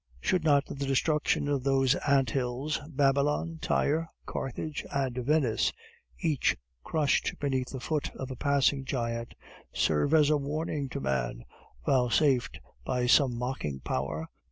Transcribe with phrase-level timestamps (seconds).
[0.19, 5.71] "Should not the destruction of those ant hills, Babylon, Tyre, Carthage, and Venice,
[6.21, 9.35] each crushed beneath the foot of a passing giant,
[9.71, 11.45] serve as a warning to man,
[11.85, 14.27] vouchsafed by some mocking power?"